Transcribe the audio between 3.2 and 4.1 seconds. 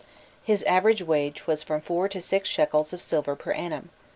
per annum.